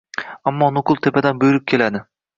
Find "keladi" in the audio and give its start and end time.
1.73-2.07